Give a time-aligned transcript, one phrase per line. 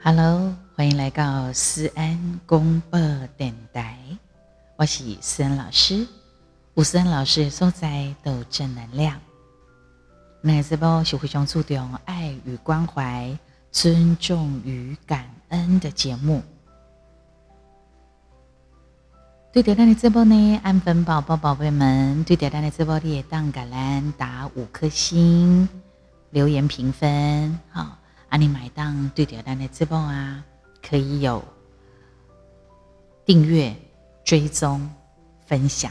[0.00, 3.00] Hello，欢迎来到思安公播
[3.36, 3.98] 电台，
[4.76, 6.06] 我是思安老师。
[6.74, 9.18] 吴思安老师所在都正能量。
[10.40, 13.36] 那这波是非常注重爱与关怀、
[13.72, 16.42] 尊重与感恩的节目。
[19.52, 25.68] 对点赞的这波呢，安粉宝宝宝贝们，对点赞的这波的当橄榄打五颗星，
[26.30, 27.98] 留言评分，好。
[28.28, 30.44] 啊，你买档对点单的直播啊，
[30.86, 31.42] 可以有
[33.24, 33.74] 订阅、
[34.22, 34.86] 追踪、
[35.46, 35.90] 分享。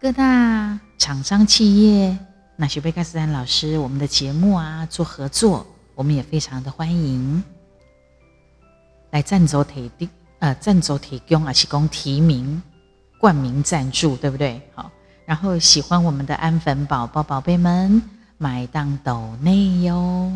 [0.00, 2.18] 各大厂商企业，
[2.56, 7.44] 那许贝克斯坦老师，我们的节目啊，做合作，我们也非常的欢迎
[9.10, 10.08] 来赞助提的，
[10.38, 12.62] 呃，赞助提供啊，提供提名、
[13.20, 14.60] 冠名赞助，对不对？
[14.74, 14.90] 好，
[15.26, 18.02] 然后喜欢我们的安粉宝宝宝贝们。
[18.36, 20.30] 买档抖内哟，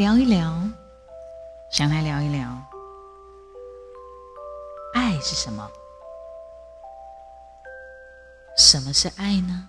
[0.00, 0.58] 聊一聊，
[1.70, 2.48] 想来聊一聊，
[4.94, 5.70] 爱是什么？
[8.56, 9.68] 什么是爱呢？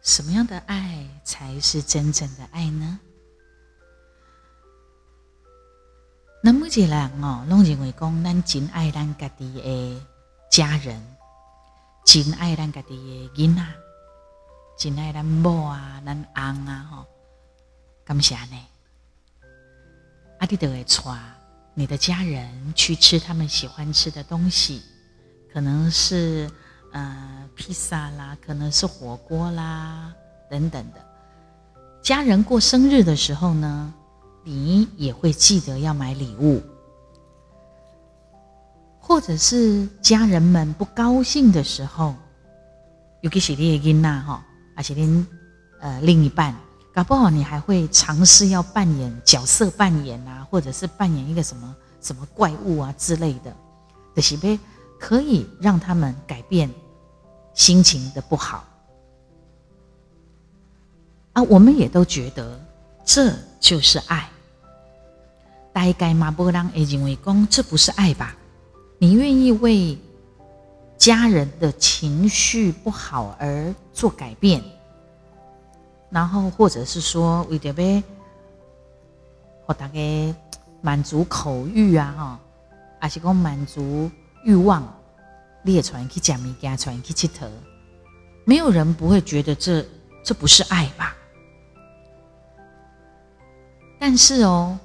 [0.00, 3.00] 什么样的爱才是真正的爱呢？
[6.40, 10.06] 那么一个人哦，拢认为讲，咱真爱咱家己的
[10.52, 11.02] 家人，
[12.06, 12.94] 真爱咱家己
[13.34, 13.62] 的囡仔，
[14.78, 17.06] 真爱咱某啊，咱翁啊，吼，
[18.04, 18.56] 感谢呢。
[20.38, 21.18] 阿弟德会带
[21.74, 24.82] 你的家人去吃他们喜欢吃的东西，
[25.52, 26.50] 可能是
[26.92, 30.12] 呃披萨啦，可能是火锅啦
[30.50, 31.00] 等等的。
[32.02, 33.92] 家人过生日的时候呢，
[34.44, 36.62] 你也会记得要买礼物，
[39.00, 42.14] 或者是家人们不高兴的时候，
[43.20, 44.44] 尤其是你的囡仔哈，
[44.76, 45.26] 而且您
[45.80, 46.54] 呃另一半，
[46.98, 53.56] 搞不好你还会尝试要扮演角色扮演啊，或者是扮演一个什么什么怪物啊之类的，
[54.16, 54.58] 的是不
[54.98, 56.68] 可以让他们改变
[57.54, 58.64] 心情的不好
[61.34, 62.60] 啊，我们也都觉得
[63.04, 64.28] 这就是爱。
[65.72, 68.34] 大概嘛，不让会认为讲这不是爱吧？
[68.98, 69.96] 你愿意为
[70.96, 74.60] 家人的情绪不好而做改变，
[76.10, 78.02] 然后或者是说为着要
[79.66, 80.34] 和大家
[80.80, 82.40] 满足口欲啊，哈，
[83.00, 84.10] 还是讲满足
[84.44, 84.82] 欲望，
[85.62, 87.48] 你也传去讲物件，传去佚佗，
[88.44, 89.84] 没有人不会觉得这
[90.24, 91.14] 这不是爱吧？
[93.98, 94.78] 但是哦。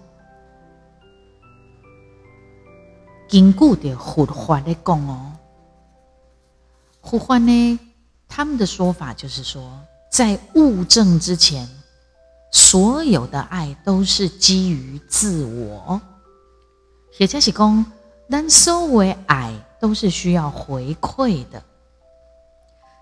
[3.29, 5.31] 根据的佛法的讲哦，
[7.01, 7.79] 佛法呢，
[8.27, 9.71] 他们的说法就是说，
[10.13, 11.67] 在物证之前，
[12.51, 15.99] 所有的爱都是基于自我，
[17.17, 17.83] 也就是讲，
[18.29, 19.51] 但所谓爱
[19.81, 21.63] 都是需要回馈的。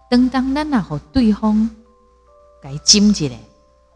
[0.09, 1.69] 等当咱那和对方
[2.63, 3.37] 该金起来，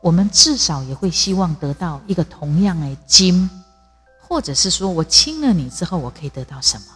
[0.02, 3.50] 我们至少也会希望得到一个同样的金。
[4.28, 6.88] 或者是说我亲了你之后，我可以得到什么？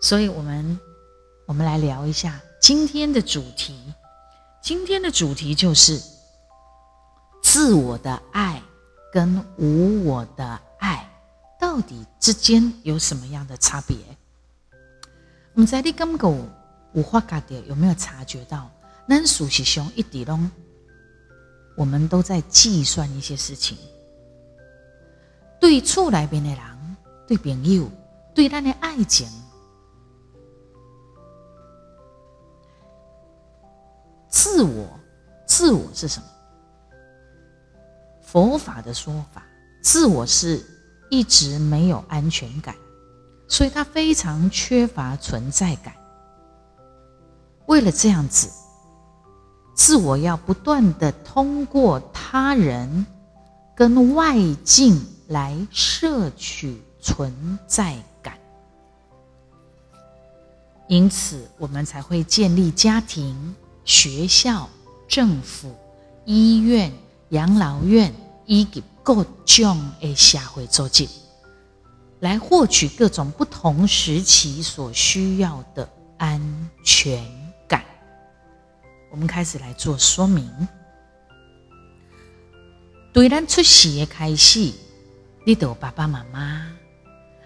[0.00, 0.80] 所以，我们
[1.44, 3.76] 我们来聊一下今天的主题。
[4.68, 5.98] 今天的主题就是
[7.42, 8.62] 自我的爱
[9.10, 11.10] 跟无我的爱
[11.58, 13.96] 到底之间有什么样的差别？
[15.54, 16.30] 我们在你刚刚
[16.92, 17.18] 无法
[17.48, 18.70] 觉有没有察觉到？
[19.08, 20.50] 咱事实上一直拢，
[21.74, 23.78] 我们都在计算一些事情。
[25.58, 26.96] 对厝内边的人，
[27.26, 27.90] 对朋友，
[28.34, 29.26] 对咱的爱情，
[34.50, 34.88] 自我，
[35.46, 36.26] 自我是什么？
[38.22, 39.42] 佛法的说法，
[39.82, 40.64] 自我是
[41.10, 42.74] 一直没有安全感，
[43.46, 45.92] 所以他非常缺乏存在感。
[47.66, 48.48] 为了这样子，
[49.76, 53.06] 自我要不断的通过他人
[53.76, 54.34] 跟外
[54.64, 54.98] 境。
[55.28, 58.38] 来摄取存在感，
[60.86, 63.54] 因此我们才会建立家庭、
[63.88, 64.68] 学校、
[65.08, 65.74] 政府、
[66.26, 66.92] 医院、
[67.30, 68.14] 养老院
[68.44, 71.08] 以及各种的社会组织，
[72.20, 75.88] 来获取各种不同时期所需要的
[76.18, 76.38] 安
[76.84, 77.24] 全
[77.66, 77.82] 感。
[79.10, 80.46] 我们开始来做说明，
[83.10, 84.70] 对咱出世的开始。
[85.46, 86.40] 你的爸爸妈妈，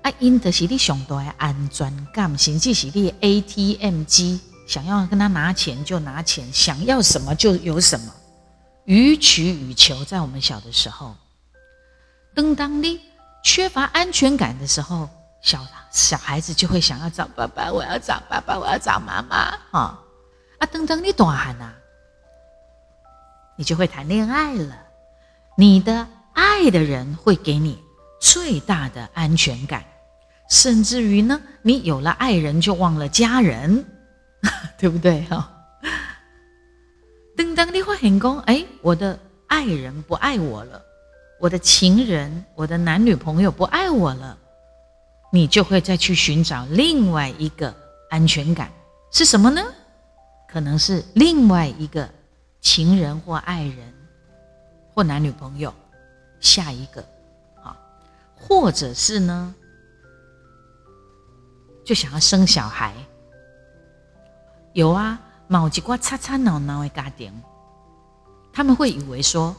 [0.03, 4.41] 啊，因的是你上大的安全感，甚至是你的 ATM 机，
[4.73, 8.11] 想要跟他拿钱就拿钱，想要什么就有什么，
[8.87, 10.03] 予取予求。
[10.03, 11.15] 在我们小的时候，
[12.35, 12.99] 当当你
[13.45, 15.11] 缺乏安全感的时候，
[15.43, 15.61] 小
[15.91, 19.51] 小孩子就会想要找爸爸，我要找爸爸，我要找妈妈。
[19.71, 19.99] 哈
[20.59, 21.75] 啊，当当你大汉啊，
[23.59, 24.75] 你就会谈恋爱了，
[25.55, 27.79] 你的爱的人会给你
[28.23, 29.85] 最大的安全感。
[30.49, 33.85] 甚至于呢，你有了爱人就忘了家人，
[34.79, 35.23] 对不对？
[35.23, 35.51] 哈，
[37.37, 40.83] 等当你发现说，哎，我的爱人不爱我了，
[41.41, 44.37] 我的情人、我的男女朋友不爱我了，
[45.33, 47.75] 你就会再去寻找另外一个
[48.11, 48.71] 安全感，
[49.13, 49.63] 是什么呢？
[50.49, 52.09] 可能是另外一个
[52.61, 53.95] 情人或爱人
[54.93, 55.73] 或男女朋友，
[56.41, 57.03] 下一个，
[57.63, 57.77] 好，
[58.35, 59.55] 或者是呢？
[61.85, 62.95] 就想要生小孩，
[64.73, 67.33] 有啊，某几挂吵吵闹闹的家庭，
[68.53, 69.55] 他们会以为说，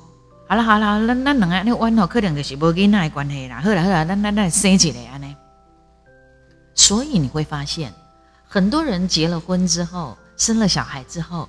[0.48, 5.36] 好了好了，那那两个那弯头可能就是无跟那关系啦，好了好了，那那那生起来啊呢。
[6.74, 7.94] 所以你会发现，
[8.48, 11.48] 很多人结了婚之后，生了小孩之后，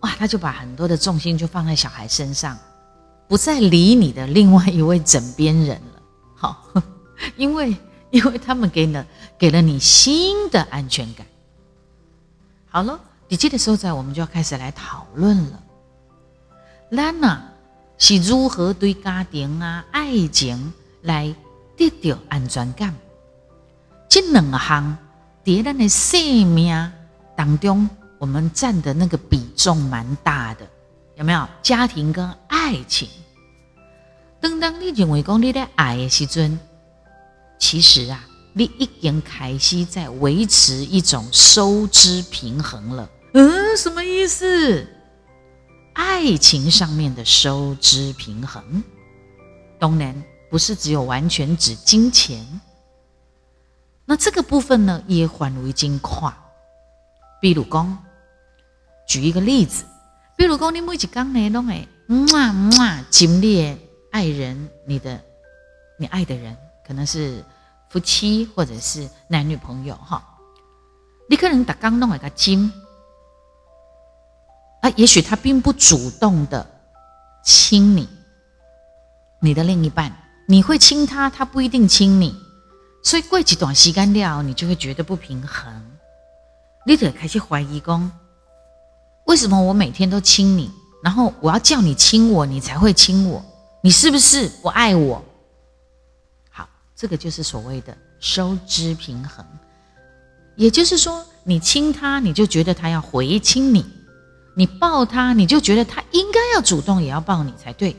[0.00, 2.56] 哇，他就把很多的重心就放在小孩身上，
[3.28, 6.02] 不再理你的另外一位枕边人了。
[6.34, 6.64] 好，
[7.36, 7.76] 因为。
[8.12, 9.04] 因为他们给了
[9.36, 11.26] 给了你新的安全感。
[12.76, 15.62] 好了，你记得时候在，我们就要开始来讨论了。
[16.94, 17.42] 咱呐
[17.96, 21.34] 是如何对家庭啊、爱情来
[21.74, 22.94] 得到安全感？
[24.10, 24.94] 这两项
[25.42, 26.92] 在咱的生命
[27.34, 27.88] 当中，
[28.18, 30.68] 我们占的那个比重蛮大的，
[31.14, 31.48] 有没有？
[31.62, 33.08] 家庭跟爱情。
[34.38, 36.60] 当当你认为讲你在爱的时阵。
[37.58, 38.22] 其实啊，
[38.58, 43.06] 你已经开始在维持一种收支平衡了。
[43.34, 44.88] 嗯，什么意思？
[45.92, 48.82] 爱情上面的收支平衡，
[49.78, 52.46] 当然不是只有完全指金钱。
[54.06, 56.34] 那这个部分呢，也范围金跨。
[57.42, 58.04] 比如讲，
[59.06, 59.84] 举一个例子，
[60.34, 63.76] 比如讲，你每一天呢，都会嗯嘛嗯啊，经历
[64.12, 65.20] 爱人，你的，
[65.98, 66.56] 你爱的人。
[66.86, 67.44] 可能是
[67.96, 70.22] 夫妻或者是男女朋友哈，
[71.30, 72.70] 你可能打刚弄了个亲。
[74.82, 76.66] 啊，也许他并不主动的
[77.42, 78.06] 亲你，
[79.40, 80.14] 你的另一半，
[80.46, 82.36] 你会亲他，他不一定亲你，
[83.02, 85.82] 所以过几段时间了，你就会觉得不平衡，
[86.84, 88.12] 你得开始怀疑公，
[89.24, 90.70] 为什么我每天都亲你，
[91.02, 93.42] 然后我要叫你亲我，你才会亲我，
[93.80, 95.24] 你是不是不爱我？
[96.96, 99.44] 这个就是所谓的收支平衡，
[100.54, 103.82] 也就是说，你亲他，你就觉得他要回亲你；
[104.54, 107.94] 你抱他，你就觉得他应该要主动也要抱你才对。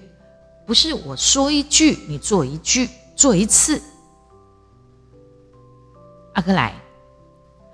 [0.66, 3.80] 不是我说一句，你做一句，做一次。
[6.34, 6.74] 阿哥来，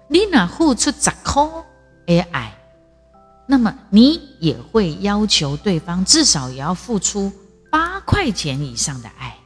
[0.09, 1.41] 你哪付出十块
[2.05, 2.53] 的爱，
[3.47, 7.31] 那么你也会要求对方至少也要付出
[7.71, 9.37] 八块钱以上的爱。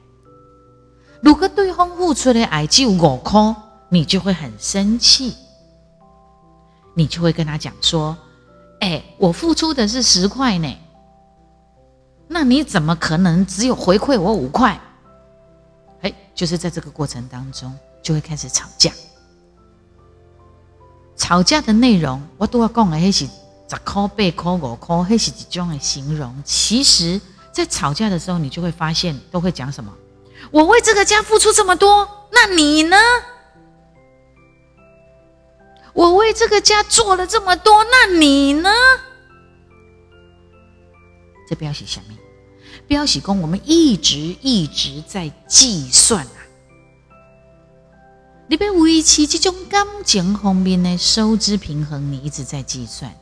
[1.27, 3.53] 如果对方付出的爱只有五块，
[3.89, 5.35] 你就会很生气，
[6.93, 8.15] 你就会跟他讲说
[8.79, 10.73] ：“哎，我付出的是十块呢，
[12.29, 14.79] 那你怎么可能只有回馈我五块？”
[15.99, 18.89] 哎，就是在这个过程当中，就会开始吵架。
[21.17, 26.33] 吵架的内容，我都要讲的，那是十块、八块、五块，那是一种的形容。
[26.45, 27.19] 其实，
[27.51, 29.93] 在吵架的时候，你就会发现，都会讲什么？
[30.51, 32.97] 我为这个家付出这么多，那你呢？
[35.93, 38.69] 我为这个家做了这么多，那你呢？
[41.49, 42.13] 这表示什么？
[42.87, 46.39] 表示说我们一直一直在计算啊！
[48.47, 53.13] 你被维持这种感情方面的收支平衡，你一直在计算，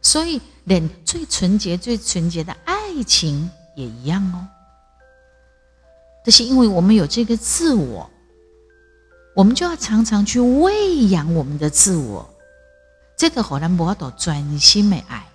[0.00, 4.48] 所以连最纯洁、最纯洁的爱情也一样哦。
[6.24, 8.08] 这是因为我们有这个自我，
[9.34, 12.28] 我们就要常常去喂养我们的自我。
[13.16, 15.28] 这个好难博到专心的爱，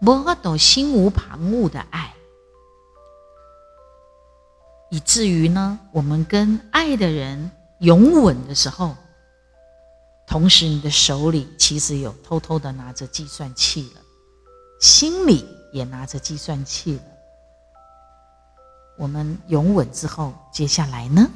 [0.00, 2.14] 博到心无旁骛的爱，
[4.90, 7.50] 以至于呢，我们跟爱的人
[7.80, 8.96] 拥吻的时候，
[10.26, 14.00] 同时你的手里其实有偷偷的拿着计算器了，
[14.80, 17.02] 心里也拿着计算器了。
[19.00, 21.26] 我们拥吻之后，接下来呢？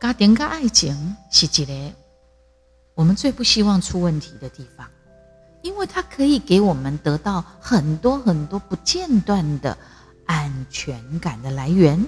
[0.00, 1.94] 家庭跟爱情是一个
[2.94, 4.88] 我们最不希望出问题的地方，
[5.60, 9.76] 因为它可以给我们得到很多很多不间断的
[10.24, 12.02] 安全感的来源。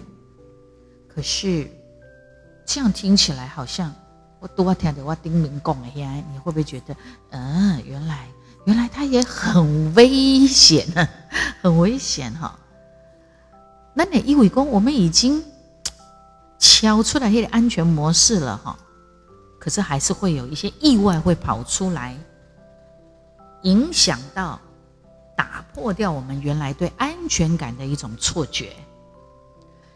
[1.15, 1.71] 可是
[2.65, 3.95] 这样听起来好像
[4.41, 6.97] 我多听的我丁明讲的，你会不会觉得，
[7.33, 8.27] 嗯，原来
[8.65, 11.07] 原来它也很危险呢，
[11.61, 12.59] 很危险哈。
[13.95, 15.45] 那你以为说我们已经
[16.59, 18.79] 敲出来一个安全模式了哈，
[19.59, 22.17] 可是还是会有一些意外会跑出来，
[23.63, 24.59] 影响到、
[25.37, 28.73] 打破掉我们原来对安全感的一种错觉。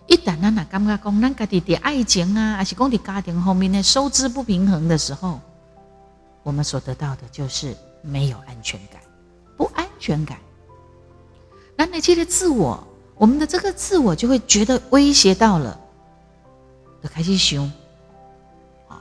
[0.07, 5.41] 一旦咱那感觉讲，咱家己的爱情啊，还是讲的家庭后面的收支不平衡的时候，
[6.43, 9.01] 我们所得到的就是没有安全感，
[9.57, 10.39] 不安全感。
[11.77, 12.87] 那你这个自我。
[13.19, 15.79] 我们的这个自我就会觉得威胁到了，
[17.03, 17.65] 就开始想，
[18.89, 19.01] 啊，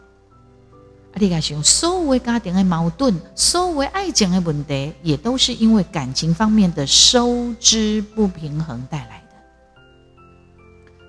[1.15, 9.35] 你开始想，所有家庭的矛盾，所有爱情的问题，也都是因为感情方面的收支不平衡带来的。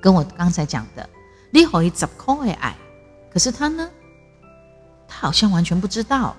[0.01, 1.09] 跟我刚才讲的，
[1.51, 2.77] 你可以十块的爱，
[3.33, 3.89] 可是他呢，
[5.07, 6.35] 他好像完全不知道，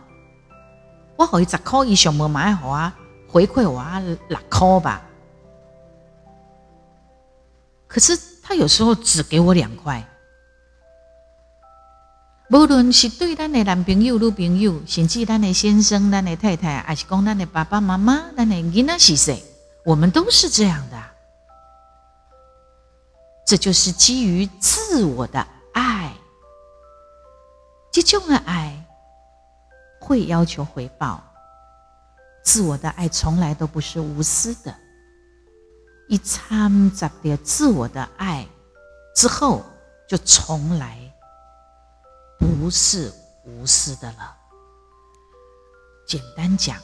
[1.16, 2.94] 我可以十块以上没买好啊，
[3.30, 5.02] 回馈我啊六块吧。
[7.88, 10.06] 可是他有时候只给我两块，
[12.50, 19.44] 无论是对咱的男朋友、女朋友，甚至咱的先生、咱的太太，还是讲咱的爸爸妈妈、咱的囡仔是谁，
[19.86, 21.02] 我们都是这样的。
[23.46, 26.14] 这就是基于自我的爱，
[27.92, 28.86] 这种的爱
[30.00, 31.24] 会要求回报，
[32.44, 34.76] 自我的爱从来都不是无私的。
[36.08, 38.48] 一掺杂点自我的爱
[39.16, 39.64] 之后，
[40.08, 40.98] 就从来
[42.40, 43.12] 不是
[43.44, 44.36] 无私的了。
[46.08, 46.80] 简单讲，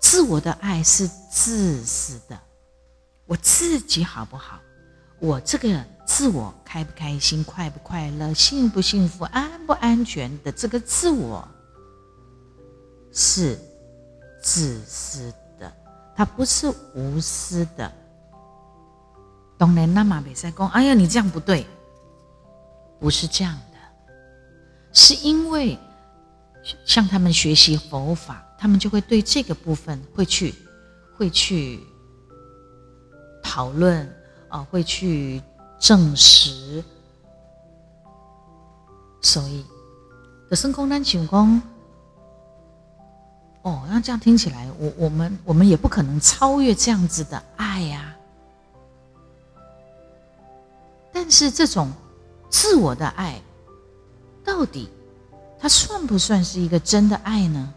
[0.00, 2.38] 自我的爱是自私的。
[3.24, 4.60] 我自己好不好？
[5.18, 11.48] 我这个自我开不开心、快不快乐、幸不幸福、安不安全的这个自我，
[13.12, 13.58] 是
[14.42, 15.72] 自私的，
[16.14, 17.90] 它不是无私的。
[19.62, 21.64] 当然，那么比赛讲，哎呀，你这样不对，
[22.98, 23.78] 不是这样的，
[24.92, 25.78] 是因为
[26.84, 30.52] 向他们学习佛法，他们就会对这个部分会去
[31.16, 31.78] 会去
[33.40, 34.12] 讨论
[34.48, 35.40] 啊，会去
[35.78, 36.82] 证实。
[39.20, 39.64] 所以，
[40.50, 41.62] 的生空单请功，
[43.62, 48.11] 哦，那这样听起来，我我们我们也不可能超越这样子的爱呀。
[51.32, 51.90] 是这种
[52.50, 53.40] 自我的爱，
[54.44, 54.88] 到底
[55.58, 57.72] 它算不算是一个真的爱呢？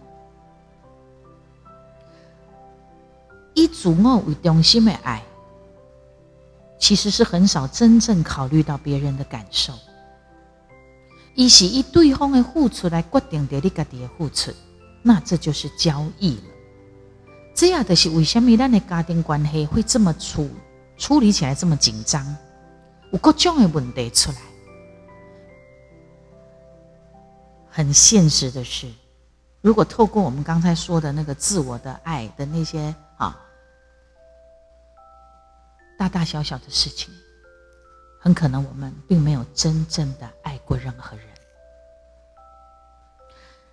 [3.53, 5.24] 以自我为中心的爱，
[6.77, 9.74] 其实是很少真正考虑到别人的感受。
[11.33, 14.51] 以是以对方的付出来决定着你自己的付出，
[15.01, 16.43] 那这就是交易了。
[17.53, 20.50] 这样的是为什么咱的家庭关系会这么处
[20.97, 22.35] 处理起来这么紧张？
[23.15, 24.38] 有各种的问题出来，
[27.69, 28.91] 很现实的是，
[29.62, 33.39] 如果透过我们刚才说的那个自我的爱的那些啊，
[35.98, 37.10] 大大小小的事情，
[38.19, 41.25] 很可能我们并没有真正的爱过任何人。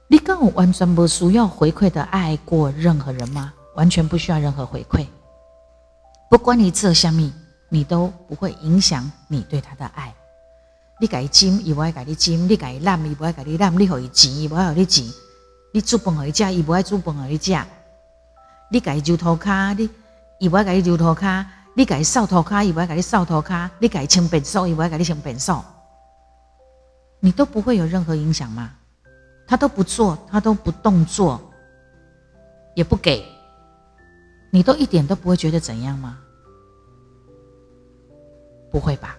[0.07, 3.53] 你跟我完全不需要回馈的爱过任何人吗？
[3.75, 5.05] 完全不需要任何回馈，
[6.31, 7.33] 不管你做什么。
[7.73, 10.15] 你都不会影响你对他的爱。
[11.01, 15.11] 你给他金，伊不爱给你金；你给他揽，伊不爱给你揽；你给他钱，伊不爱给你钱；
[15.73, 17.59] 你煮饭给他吃，伊不爱煮饭给你吃；
[18.71, 19.89] 你给他揉涂骹，你
[20.39, 25.65] 伊不爱给你揉涂骹；你给他扫涂骹，伊不爱给你扫涂骹；你给他清便所，伊不爱给你清便所。
[27.21, 28.71] 你都不会有任何影响吗？
[29.47, 31.41] 他都不做，他都不动作，
[32.75, 33.25] 也不给，
[34.51, 36.19] 你都一点都不会觉得怎样吗？
[38.73, 39.17] 不会吧？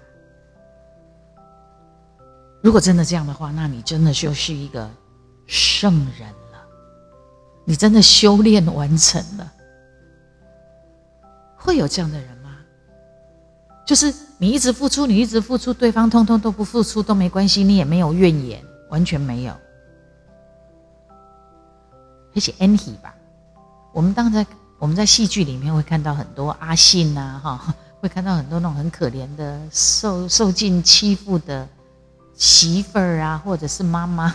[2.64, 4.90] 如果真的这样的话，那你真的就是一个
[5.46, 6.64] 圣人了。
[7.66, 9.54] 你真的修炼完成了。
[11.56, 12.58] 会有这样的人吗？
[13.86, 19.54] 就是你一直付出，你一直付出，对方通通都不付出都没关系，你也没有怨言，完全没有。
[22.36, 23.14] 而且 Annie 吧，
[23.92, 24.46] 我们当在
[24.80, 27.76] 我们在戏剧里面会看到很多阿信呐，哈。
[28.04, 31.66] 会看到很多那种很可怜的、受受尽欺负的
[32.36, 34.26] 媳妇儿啊，或者是妈妈，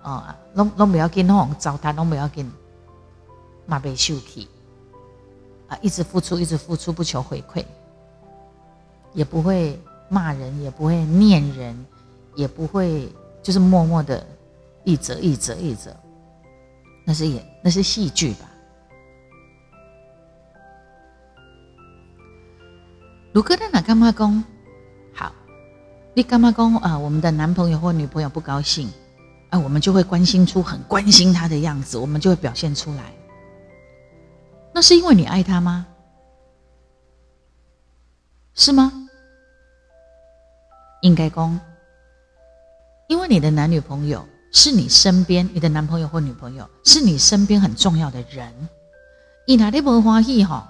[0.00, 2.50] 啊， 拢拢不要紧，拢糟蹋，拢不要紧，
[3.66, 4.48] 马背秀气
[5.68, 7.62] 啊，一直付出，一直付出，不求回馈，
[9.12, 11.86] 也不会骂人，也不会念人，
[12.34, 13.12] 也不会
[13.42, 14.26] 就是默默的
[14.84, 15.94] 一折一折一折，
[17.04, 18.48] 那是演，那是戏剧吧。
[23.36, 24.42] 如果他哪干嘛讲
[25.14, 25.30] 好，
[26.14, 26.96] 你干嘛讲啊？
[26.96, 28.90] 我们的男朋友或女朋友不高兴，
[29.50, 33.12] 啊，我们就会关心出很关心他的样子，我们就会表现出来。
[34.72, 35.86] 那是因为你爱他吗？
[38.54, 38.90] 是吗？
[41.02, 41.60] 应该公，
[43.06, 48.50] 因为你的男女朋友是你身边，你的男朋友或女朋友是你身边很重要的人。
[49.46, 50.66] 伊哪里不欢喜哈？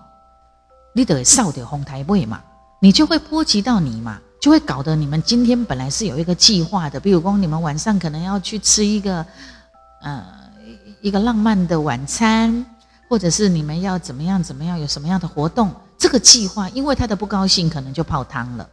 [0.94, 2.42] 你得扫掉红台位嘛。
[2.80, 9.24] 你就会波及到你嘛，就会搞得你们今天本来是有一个计划的，比如说你们晚上可能要去吃一个，
[10.02, 10.24] 呃，
[11.00, 12.64] 一个浪漫的晚餐，
[13.08, 18.68] 或者是你们要怎么样怎么样，有什么样的活动，这个计划因为他的不高兴，可能就泡汤了。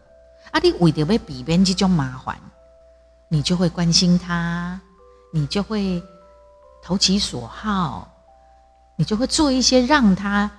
[0.52, 2.38] 啊，你为着要避免这种麻烦，
[3.30, 4.80] 你就会关心他，
[5.32, 6.04] 你就会
[6.84, 8.14] 投其所好，
[8.98, 10.52] 你就会做一些让他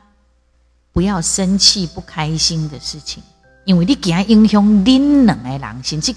[0.92, 3.22] 不要生气、不开心的事情。
[3.64, 6.14] 因为你惊影响恁两个人，甚至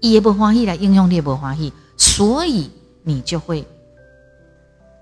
[0.00, 2.70] 伊也不欢喜来影响你也不欢喜，所以
[3.02, 3.66] 你就会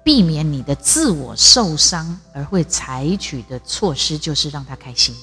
[0.02, 5.14] 避免你的自我受伤，而会采取的措施就是让他开心。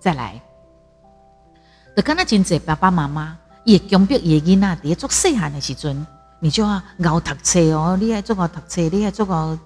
[0.00, 0.40] 再来，
[1.94, 6.06] 就刚才真济爸爸妈妈也强迫爷囡仔在做细汉的时阵，
[6.38, 9.58] 你就要熬读册哦，你爱做个读册，你爱做个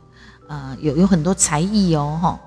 [0.48, 2.40] 呃有有很多才艺哦，吼。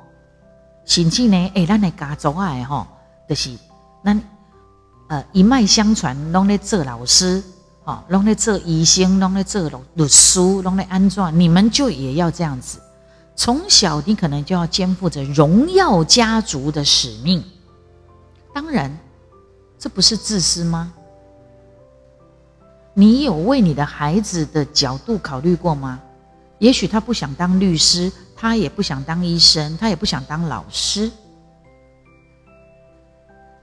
[0.88, 2.88] 甚至呢，诶，咱的家族啊，吼，
[3.27, 3.51] 就是
[4.03, 4.19] 咱
[5.10, 7.43] 呃一脉相传，拢咧做老师，
[7.84, 11.38] 吼，拢咧做医生，拢咧做律律师，拢咧安怎？
[11.38, 12.80] 你们就也要这样子。
[13.36, 17.43] 从小你可能就要肩负着荣耀家族的使命。
[18.54, 18.97] 当然，
[19.78, 20.93] 这不是自私吗？
[22.93, 26.00] 你有为你的孩子的角度考虑过吗？
[26.60, 28.10] 也许他不想当律师。
[28.39, 31.12] 他也不想当医生，他也不想当老师，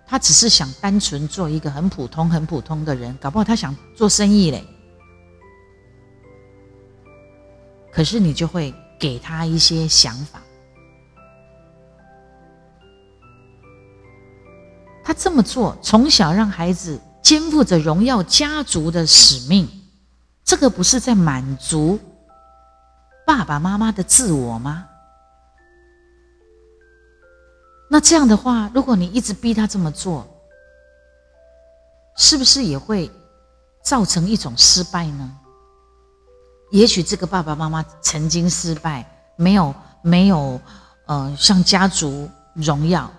[0.04, 3.16] 他只是想单纯做一个很普通、很普通的人。
[3.20, 4.64] 搞不好他想做生意嘞，
[7.92, 10.42] 可是你就会给他一些想法。
[15.04, 19.68] 他这么做，从小让孩子肩负着荣耀家族的使命，
[20.42, 22.00] 这个不是在满足
[23.26, 24.88] 爸爸妈妈的自我吗？
[27.90, 30.26] 那这样的话，如果你一直逼他这么做，
[32.16, 33.10] 是不是也会
[33.82, 35.38] 造成一种失败呢？
[36.70, 39.04] 也许这个爸爸妈妈曾经失败，
[39.36, 40.60] 没有没有
[41.06, 43.10] 呃，像家族荣耀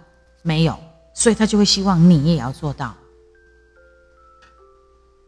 [0.41, 0.77] 没有，
[1.13, 2.93] 所以他就会希望你也要做到。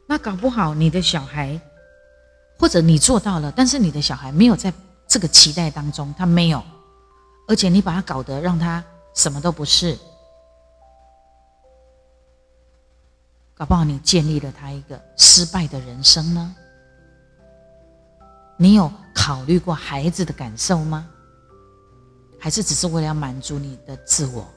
[0.08, 1.60] 那搞不好你的小孩。
[2.60, 4.74] 或者你做到了，但是你的小孩没有在
[5.08, 6.64] 这个期待当中，他没有，
[7.48, 9.98] 而且你把他搞得让他什么都不是，
[13.54, 16.56] 搞不好你建立了他一个失败的人生呢？
[18.58, 21.08] 你有考虑过孩子的感受吗？
[22.40, 24.48] 还是只是为了满足你的自我？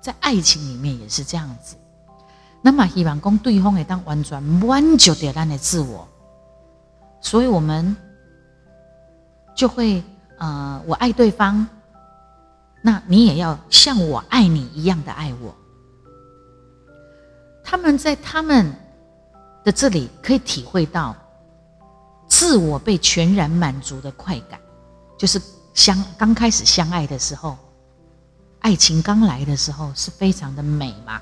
[0.00, 1.76] 在爱情里面也是这样子，
[2.62, 6.06] 那么希望讲对方会当完全满足掉咱的自我。
[7.20, 7.96] 所以我们
[9.54, 10.02] 就会，
[10.38, 11.66] 呃，我爱对方，
[12.82, 15.54] 那你也要像我爱你一样的爱我。
[17.64, 18.72] 他们在他们
[19.64, 21.14] 的这里可以体会到
[22.26, 24.58] 自我被全然满足的快感，
[25.18, 25.40] 就是
[25.74, 27.58] 相刚开始相爱的时候，
[28.60, 31.20] 爱情刚来的时候是非常的美嘛。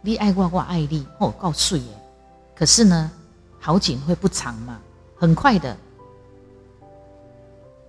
[0.00, 1.82] 你爱我，我爱你，哦，告诉耶。
[2.54, 3.10] 可是呢，
[3.64, 4.80] 好景会不长嘛，
[5.16, 5.76] 很快的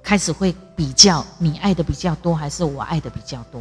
[0.03, 3.59] 开始会比较，你爱的比较多还是我爱的比较多？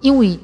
[0.00, 0.40] 因为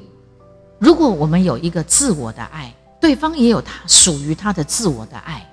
[0.77, 5.51] 如果我们有一个自我的爱，对方也有他属于他的自我的爱，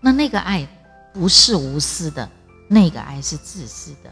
[0.00, 0.64] 那那个爱
[1.12, 2.28] 不是无私的，
[2.68, 4.10] 那个爱是自私的。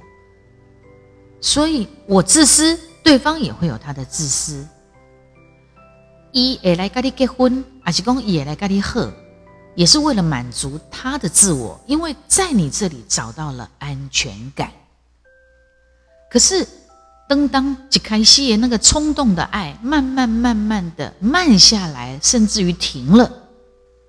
[1.40, 4.66] 所以我自私，对方也会有他的自私。
[6.34, 9.08] 伊会来跟你结婚，还是讲伊会来跟你好，
[9.76, 14.72] 也是为了满足他的自我，因为在你这里找到了安全感。
[16.28, 16.66] 可是
[17.28, 23.30] 当当一开始的那个冲动的爱，慢慢慢慢的慢下来，甚至于停了，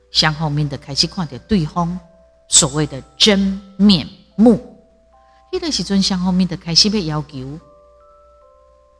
[0.09, 1.99] 向后面的开始看到对方
[2.47, 4.59] 所谓的真面目，
[5.51, 7.59] 那个时阵向后面的开始被要求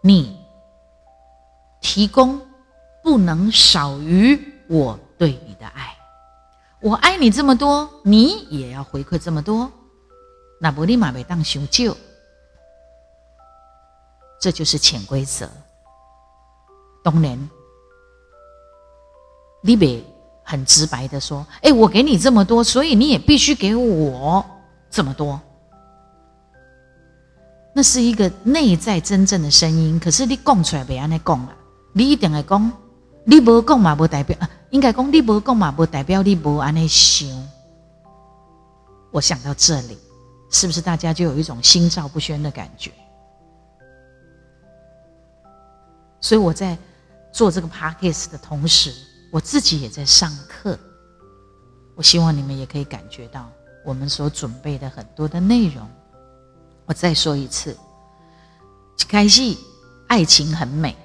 [0.02, 0.38] 你
[1.82, 2.40] 提供
[3.06, 4.36] 不能少于
[4.68, 5.96] 我对你的爱，
[6.82, 9.72] 我爱你这么多，你也要回馈这么多，
[10.60, 11.96] 那不立马被当修旧。
[14.42, 15.48] 这就是潜规则。
[17.04, 17.38] 当然，
[19.62, 20.04] 你别
[20.44, 24.44] 很直白的说：“哎，我给你这么多，所以你也必须给我
[24.90, 25.40] 这么多。”
[27.72, 30.00] 那是一个内在真正的声音。
[30.00, 31.56] 可是你讲出来别安尼讲啊！
[31.94, 32.72] 你一定会讲，
[33.26, 37.28] 你无讲嘛，不代表啊，应该讲你无讲嘛，不代表你无安尼想。
[39.12, 39.98] 我想到这里，
[40.52, 42.92] 是不是大家就有一种心照不宣的感觉？
[46.22, 46.78] 所以我在
[47.32, 48.94] 做这个 podcast 的同时，
[49.32, 50.78] 我自己也在上课。
[51.96, 53.50] 我希望你们也可以感觉到
[53.86, 55.88] 我们所准备的很多的内容。
[56.86, 57.76] 我再说一次，
[59.08, 59.56] 开始
[60.08, 60.96] 爱情很美，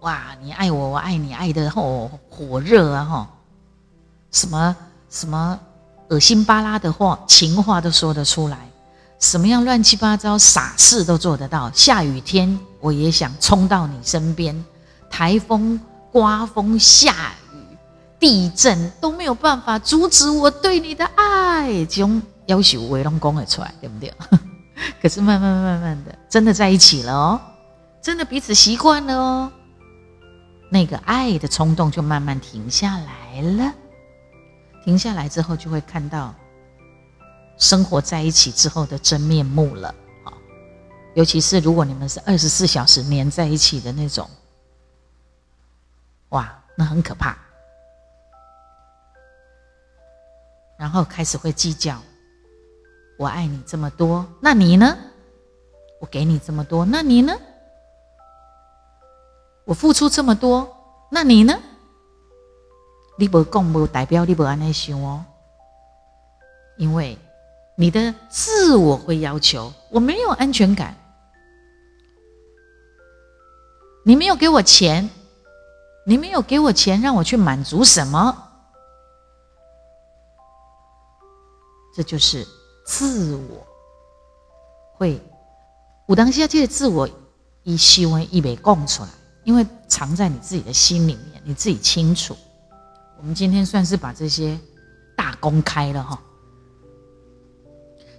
[0.00, 0.36] 哇！
[0.40, 3.26] 你爱我，我爱你，爱的吼火热啊吼！
[4.30, 4.76] 什么
[5.10, 5.58] 什么
[6.08, 8.58] 恶心巴拉的话，情话都说得出来。
[9.18, 11.70] 什么样乱七八糟傻事都做得到。
[11.72, 14.64] 下雨天我也想冲到你身边，
[15.10, 15.80] 台风、
[16.12, 17.76] 刮风、下雨、
[18.20, 21.84] 地震都没有办法阻止我对你的爱。
[21.86, 24.14] 这种要求我都讲得出来，对不对？
[25.02, 27.40] 可是慢慢慢慢的，真的在一起了哦，
[28.00, 29.52] 真的彼此习惯了哦，
[30.70, 33.74] 那个爱的冲动就慢慢停下来了。
[34.84, 36.34] 停下来之后，就会看到。
[37.60, 39.92] 生活在一起之后的真面目了，
[41.14, 44.30] 尤其是如果你们是二十四小时黏在一起的那种，
[46.28, 47.36] 哇，那很可怕。
[50.78, 52.00] 然后开始会计较，
[53.18, 54.96] 我爱你这么多，那你呢？
[56.00, 57.36] 我给你这么多，那你呢？
[59.68, 60.66] 我付出这么多，
[61.10, 61.60] 那你呢？
[63.18, 65.22] 你不讲不代表你不安内想哦，
[66.78, 67.18] 因为。
[67.80, 70.96] 你的自我会要求，我没有安全感。
[74.04, 75.08] 你没有给我钱，
[76.04, 78.36] 你没有给我钱，让我去满足什么？
[81.94, 82.44] 这就是
[82.84, 83.64] 自我
[84.96, 85.22] 会。
[86.06, 87.08] 我当下这个自我
[87.62, 89.08] 一希望一被供出来，
[89.44, 92.36] 因为藏在你自己的心里面，你自己清楚。
[93.18, 94.58] 我们今天算是把这些
[95.16, 96.20] 大公开了哈。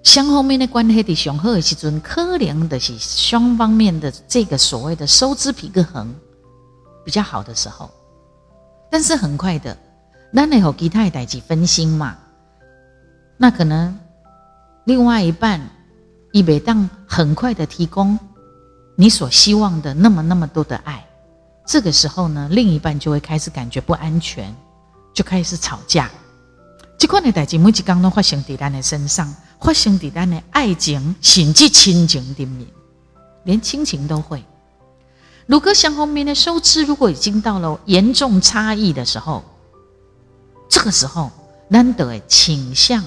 [0.01, 6.13] 相后面的关系的雄厚的时阵，可能的是双方面的这个所谓的收支平衡
[7.03, 7.89] 比较好的时候，
[8.89, 9.77] 但是很快的，
[10.33, 12.17] 咱会和其他的代志分心嘛，
[13.37, 13.97] 那可能
[14.85, 15.61] 另外一半
[16.31, 18.17] 以为当很快的提供
[18.95, 21.05] 你所希望的那么那么多的爱，
[21.71, 24.55] 这个时候呢，另一半就会开始感觉不安全，
[25.13, 26.09] 就开始吵架。
[26.97, 29.31] 这款的代志每一天都发生在咱的身上。
[29.61, 32.65] 发生在咱的爱情，甚至亲情里面，
[33.43, 34.43] 连亲情都会。
[35.45, 39.43] 如果双方面的收支如果已经到了严重差异的时候，
[40.67, 41.29] 这个时候
[41.67, 43.03] 难得倾向，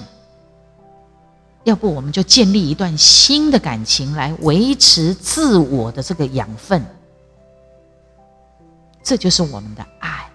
[1.65, 6.85] 要不我们就建立一段新的感情来维持自我的这个养分，
[9.03, 10.29] 这就是我们的爱。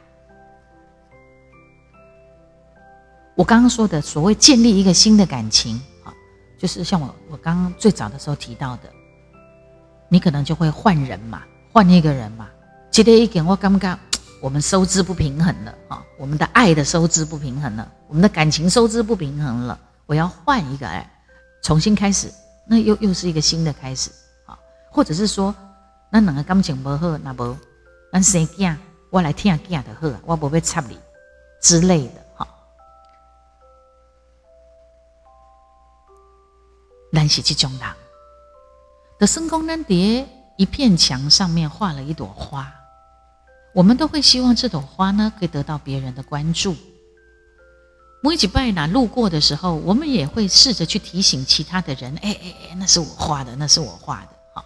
[3.34, 6.12] 我刚刚说的所谓建立一个新的感情啊。
[6.58, 8.90] 就是像我我刚刚最早的时候提到的，
[10.08, 12.48] 你可能就会换人嘛，换一个人嘛。
[12.90, 13.98] 记得一点，我感觉
[14.42, 19.78] 我们收支不平衡了啊，我们的爱的收支不平衡了，我们的感情收支不平衡了。
[20.06, 21.08] 我要换一个爱，
[21.62, 22.28] 重新开始，
[22.66, 24.10] 那又又是一个新的开始
[24.46, 24.58] 啊。
[24.90, 25.54] 或者是说，
[26.10, 27.56] 那两个感情不好，那不，
[28.10, 28.76] 那生囝，
[29.10, 30.98] 我来听囝的好，我不会插你
[31.60, 32.48] 之类的哈。
[37.12, 37.80] 咱是这种人，
[39.18, 42.72] 的生功咱叠一片墙上面画了一朵花，
[43.74, 46.74] 我们都会希望这朵花呢可以得到别人的关注。
[48.20, 54.28] 每一起拜哪路过的时候，我们也会试着去提醒其他的人：哎哎哎，那是我画的，那是我画的。
[54.54, 54.64] 好，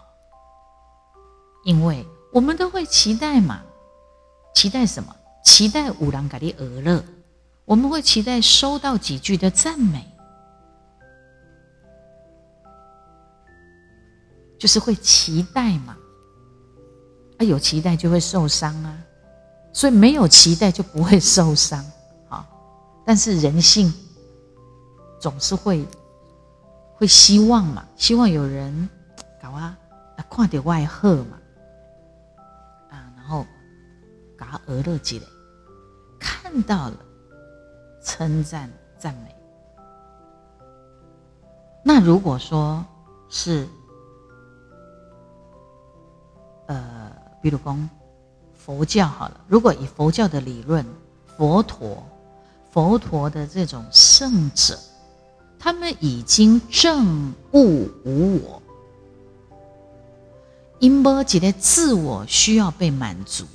[1.64, 3.62] 因为我们都会期待嘛，
[4.54, 5.14] 期待什么？
[5.44, 7.04] 期待五郎给你娱乐，
[7.64, 10.08] 我们会期待收到几句的赞美。
[14.58, 15.96] 就是会期待嘛，
[17.38, 18.96] 啊，有期待就会受伤啊，
[19.72, 21.84] 所以没有期待就不会受伤。
[22.28, 22.48] 啊，
[23.04, 23.92] 但是人性
[25.20, 25.84] 总是会
[26.94, 28.88] 会希望嘛，希望有人
[29.42, 29.76] 搞啊，
[30.30, 31.36] 看点外贺嘛，
[34.52, 35.26] 搞俄乐积累，
[36.20, 36.96] 看到了
[38.04, 39.34] 称赞赞美。
[41.82, 42.84] 那如果说
[43.30, 43.66] 是，
[46.66, 47.10] 呃，
[47.40, 47.88] 比如讲
[48.54, 50.84] 佛教好了，如果以佛教的理论，
[51.38, 52.04] 佛陀，
[52.70, 54.78] 佛陀的这种圣者，
[55.58, 58.62] 他们已经证悟无我，
[60.78, 63.46] 因为觉得自我需要被满足，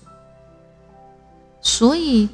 [1.68, 2.30] 所以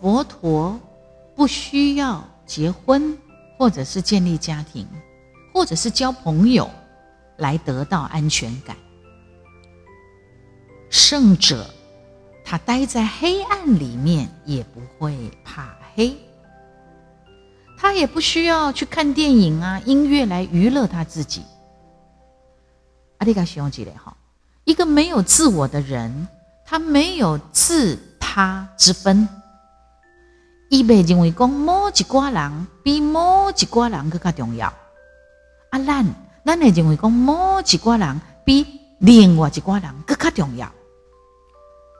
[0.00, 0.78] 佛陀
[1.34, 3.18] 不需要结婚。
[3.58, 4.86] 或者是建立家庭，
[5.52, 6.70] 或者是交朋友，
[7.36, 8.74] 来得到安全感。
[10.88, 11.68] 圣者，
[12.42, 16.16] 他待在黑暗里面也不会怕黑，
[17.76, 21.42] 他也不需要去看电影啊、音乐来娱乐他自己。
[23.18, 24.16] 阿里嘎兄弟嘞哈，
[24.64, 26.26] 一个没有自我的人，
[26.70, 29.28] 他没有自他之分。
[30.68, 34.68] 伊袂认为讲某一挂人比某一挂人更加重要，
[35.70, 36.06] 啊，咱
[36.44, 38.64] 咱会认为讲某一挂人比
[39.00, 40.72] 另外一挂人更加重要。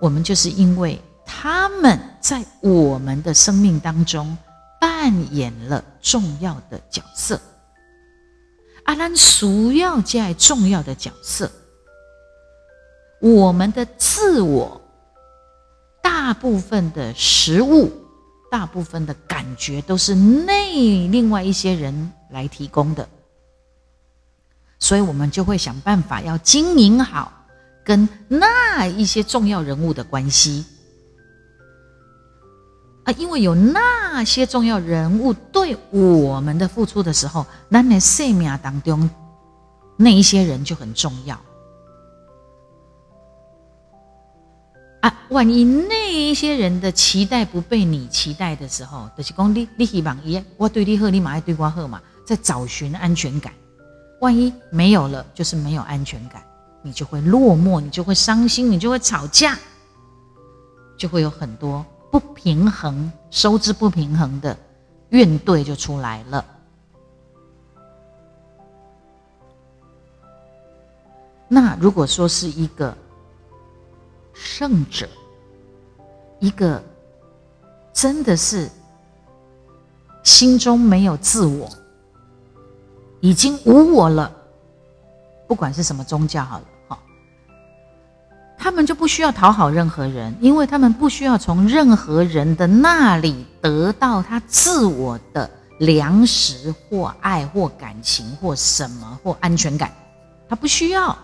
[0.00, 4.38] 我们就是因为他们在我们的生命当中
[4.80, 7.40] 扮演了重要的角色，
[8.85, 11.50] 啊，咱需要这重要的角色，
[13.20, 14.80] 我们的自我
[16.02, 17.90] 大部分的食物。
[18.50, 23.09] 大部分的感觉都是内另外一些人来提供的，
[24.76, 27.33] 所以我们就会想办法要经营好
[27.85, 30.64] 跟那一些重要人物的关系
[33.04, 39.09] 啊，因为有那些重要人物对我们的付出的时候，那在生命当中
[39.96, 41.40] 那一些人就很重要。
[45.00, 53.50] 啊，万一那一些人的期待不被你期待的时候，就是讲你你希望耶，我对你好，你马上对我好嘛，在找寻安全感。
[54.20, 56.42] 万一没有了，就是没有安全感，
[56.82, 59.58] 你就会落寞，你就会伤心，你就会吵架，
[60.98, 64.54] 就会有很多不平衡、收支不平衡的
[65.08, 66.44] 怨怼就出来了。
[71.48, 72.94] 那如果说是一个。
[74.42, 75.07] 圣者，
[76.38, 76.83] 一个
[77.92, 78.70] 真的是
[80.22, 81.68] 心中没有自我，
[83.20, 84.33] 已经无我了。
[85.46, 86.98] 不管是什么宗教好了，哈，
[88.57, 95.50] 他们就不需要讨好任何人，因为他们不需要从任何人的那里得到他自我的
[95.81, 99.92] 粮食或爱或感情或什么或安全感，
[100.48, 101.16] 他不需要。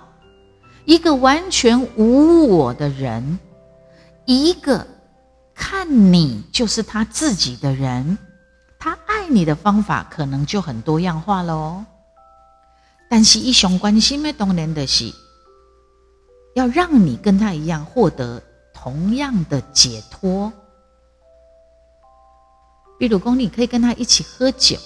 [0.87, 3.38] 一个完全无我的人，
[4.25, 4.87] 一个
[5.53, 8.16] 看你就是他自己的人，
[8.79, 11.85] 他爱你的方法可能就很多样化喽。
[13.11, 15.12] 但是，一雄关系的当然的是，
[16.55, 18.40] 要让你跟他一样获得
[18.72, 20.53] 同样的解脱。
[22.96, 24.79] 比如说，你可以跟他一起喝酒，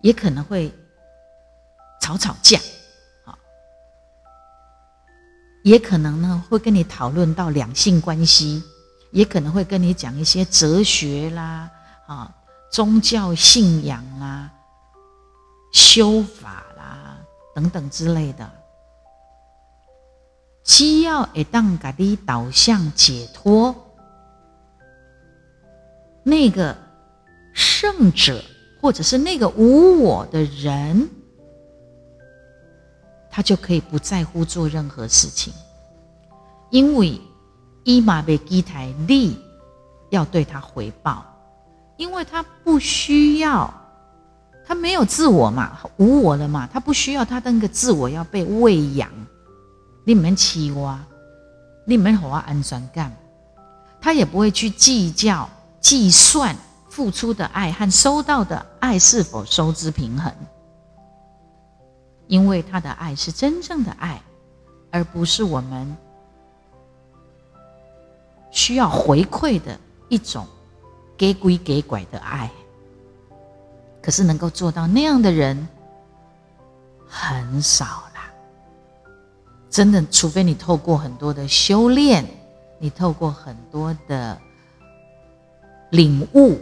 [0.00, 0.72] 也可能会
[2.00, 2.58] 吵吵架。
[5.62, 8.62] 也可能呢，会跟你讨论到两性关系，
[9.10, 11.70] 也可能会跟你讲一些哲学啦、
[12.06, 12.34] 啊
[12.72, 14.50] 宗教信仰啦、
[15.72, 17.18] 修法啦
[17.54, 18.50] 等等之类的。
[20.64, 23.74] 只要一旦给你导向解脱，
[26.22, 26.76] 那个
[27.52, 28.42] 圣者
[28.80, 31.08] 或者是那个无我的人。
[33.34, 35.54] 他就可以不在乎做任何事情，
[36.68, 37.18] 因为
[37.82, 39.38] 伊玛贝基台利
[40.10, 41.24] 要对他回报，
[41.96, 43.72] 因为他不需要，
[44.66, 49.08] 他没有自我嘛，无我了嘛，他不需要他的那个自我要被喂养，
[50.04, 50.98] 你们欺我，
[51.86, 53.10] 你们和我安全感，
[53.98, 55.48] 他也不会去计较
[55.80, 56.54] 计算
[56.90, 60.30] 付出的爱和收到的爱是否收支平衡。
[62.26, 64.22] 因为他的爱是真正的爱，
[64.90, 65.96] 而不是我们
[68.50, 70.46] 需要回馈的一种
[71.16, 72.50] 给鬼给拐的爱。
[74.00, 75.68] 可是能够做到那样的人
[77.06, 78.32] 很少啦，
[79.70, 82.24] 真的，除非你透过很多的修炼，
[82.80, 84.36] 你透过很多的
[85.90, 86.58] 领悟，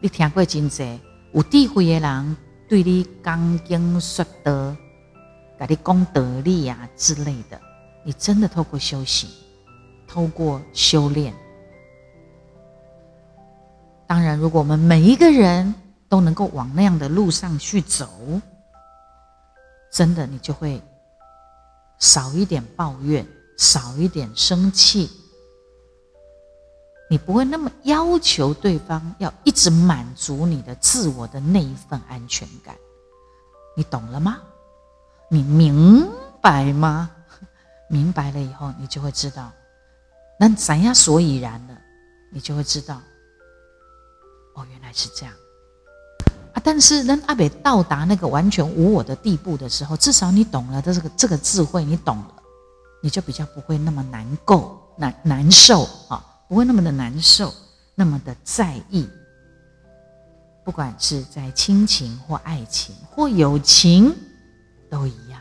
[0.00, 0.98] 你听过真济
[1.32, 2.36] 有智慧的人
[2.70, 4.76] 对你讲经说道，
[5.58, 7.60] 给你功德力啊之类的，
[8.04, 9.28] 你真的透过修行，
[10.06, 11.34] 透过修炼。
[14.06, 15.74] 当然，如果我们每一个人
[16.08, 18.08] 都能够往那样的路上去走。
[19.90, 20.80] 真的，你就会
[21.98, 23.26] 少一点抱怨，
[23.58, 25.10] 少一点生气。
[27.10, 32.76] 你不会那么要求对方要一直满足你的自我的那一份安全感。
[33.76, 34.38] 你懂了吗？
[35.28, 36.08] 你明
[36.40, 37.10] 白吗？
[37.88, 39.50] 明白了以后，你就会知道，
[40.38, 41.76] 那怎样所以然了，
[42.32, 43.00] 你就会知道，
[44.54, 45.34] 哦，原来是这样
[46.54, 46.62] 啊。
[46.62, 52.34] 但是，当阿北到达那个完全无我的地步的时候，至少你懂了这个这个智慧，你懂了，
[53.02, 57.54] 你就比较不会那么难过、难难受啊，不会那么的难受，
[57.94, 59.08] 那么的在意。
[60.64, 64.12] 不管是在亲情或爱情或友情，
[64.90, 65.40] 都一样。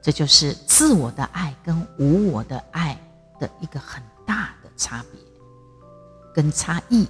[0.00, 2.96] 这就是自我的爱跟无我的爱
[3.40, 5.20] 的一个很大的差别。
[6.32, 7.08] 跟差异，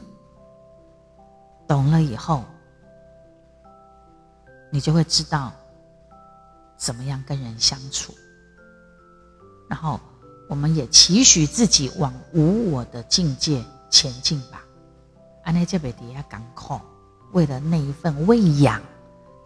[1.69, 2.45] 懂了以后，
[4.71, 5.53] 你就会知道
[6.79, 8.15] 怎么样跟人相处。
[9.69, 10.01] 然后，
[10.49, 14.63] 我们也期许自己往无我的境界前进吧。
[15.45, 16.81] 安内这边底下港口，
[17.33, 18.83] 为了那一份喂养，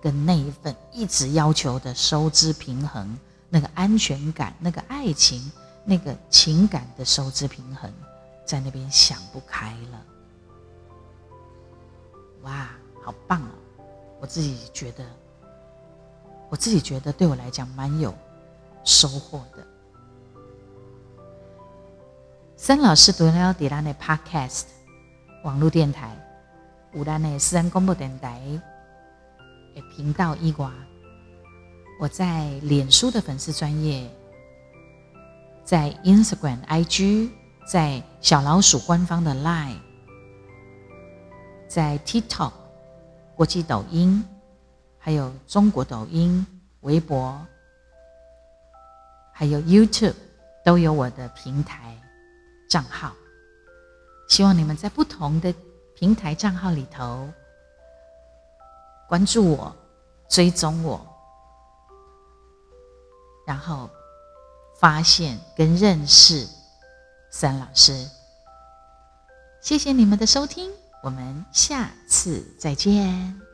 [0.01, 5.51] 跟那一份一直要求的收支平衡，那个安全感，那个爱情，
[5.85, 7.93] 那个情感的收支平衡。
[8.47, 10.05] 在那边想不开了，
[12.43, 12.69] 哇，
[13.05, 13.85] 好棒哦！
[14.21, 15.05] 我自己觉得，
[16.49, 18.13] 我自己觉得对我来讲蛮有
[18.83, 19.65] 收获的。
[22.63, 24.65] 森老师读了迪兰的 Podcast
[25.45, 26.15] 网络电台，
[26.93, 28.39] 五兰的私人广播电台
[29.75, 30.71] 的频道一瓜，
[31.99, 34.07] 我在脸书的粉丝专业，
[35.65, 37.31] 在 Instagram IG。
[37.67, 39.79] 在小老鼠官方的 Line，
[41.67, 42.53] 在 TikTok
[43.37, 44.23] 国际抖音，
[44.99, 46.47] 还有中国抖音、
[46.81, 47.41] 微博，
[49.33, 50.15] 还有 YouTube
[50.63, 51.97] 都有我的平台
[52.71, 53.15] 账号。
[54.29, 55.55] 希望你们在不同的
[55.95, 57.29] 平台账号里头
[59.07, 59.77] 关注我、
[60.29, 61.05] 追踪我，
[63.47, 63.91] 然后
[64.81, 66.49] 发现跟认识。
[67.33, 68.11] 三老师，
[69.61, 70.69] 谢谢你们的收听，
[71.01, 73.50] 我们下次再见。